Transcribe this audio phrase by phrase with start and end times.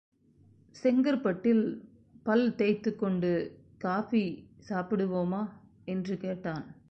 [0.83, 1.81] செங்கற்பட்டில்
[2.23, 3.59] பல் தேய்த்துக் கொண்டு
[3.77, 4.47] காபி
[4.69, 5.49] சாப்பிடுவோமா?
[5.85, 6.75] என்று கேட்டான்.